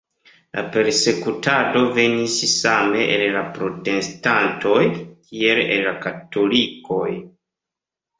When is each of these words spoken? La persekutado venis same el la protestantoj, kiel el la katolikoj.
La 0.57 0.61
persekutado 0.75 1.81
venis 1.97 2.37
same 2.53 3.03
el 3.17 3.25
la 3.35 3.43
protestantoj, 3.57 4.79
kiel 5.27 5.61
el 5.67 5.85
la 5.89 5.93
katolikoj. 6.07 7.11